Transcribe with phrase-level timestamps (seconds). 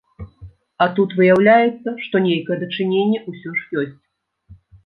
[0.85, 4.01] А тут выяўляецца, што нейкае дачыненне ўсё ж ёсць.